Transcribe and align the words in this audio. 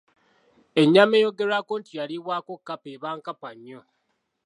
Ennyama 0.81 1.15
eyogerwako 1.19 1.73
nti 1.81 1.91
yaliibwako 1.99 2.51
kkapa 2.59 2.87
eba 2.95 3.09
nkapa 3.17 3.49
nnyo. 3.55 3.81